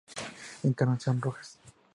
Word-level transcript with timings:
Encarnación 0.63 1.21
Rojas. 1.21 1.59